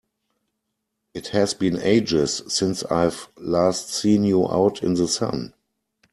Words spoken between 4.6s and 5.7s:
in the sun!